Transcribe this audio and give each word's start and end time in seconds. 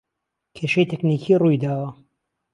کێشەی 0.55 0.89
تەکنیکی 0.91 1.39
روویداوە 1.41 1.89